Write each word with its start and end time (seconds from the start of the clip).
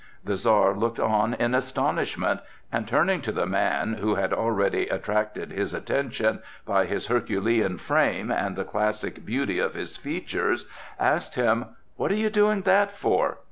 The 0.23 0.35
Czar 0.35 0.73
looked 0.73 0.99
on 0.99 1.35
in 1.35 1.53
astonishment 1.53 2.39
and 2.71 2.87
turning 2.87 3.21
to 3.21 3.31
the 3.31 3.45
man, 3.45 3.99
who 4.01 4.15
had 4.15 4.33
already 4.33 4.87
attracted 4.87 5.51
his 5.51 5.75
attention 5.75 6.39
by 6.65 6.85
his 6.87 7.05
herculean 7.05 7.77
frame 7.77 8.31
and 8.31 8.55
the 8.55 8.65
classic 8.65 9.23
beauty 9.23 9.59
of 9.59 9.75
his 9.75 9.97
features, 9.97 10.65
asked 10.99 11.35
him: 11.35 11.65
"What 11.97 12.09
are 12.11 12.15
you 12.15 12.31
doing 12.31 12.63
that 12.63 12.97
for?" 12.97 13.37